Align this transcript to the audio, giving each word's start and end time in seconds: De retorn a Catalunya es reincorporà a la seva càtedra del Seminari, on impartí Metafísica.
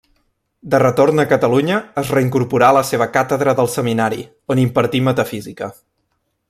De 0.73 0.77
retorn 0.83 1.23
a 1.23 1.25
Catalunya 1.33 1.77
es 2.03 2.09
reincorporà 2.15 2.71
a 2.73 2.77
la 2.79 2.83
seva 2.93 3.09
càtedra 3.19 3.57
del 3.61 3.73
Seminari, 3.75 4.27
on 4.55 4.67
impartí 4.67 5.07
Metafísica. 5.11 5.73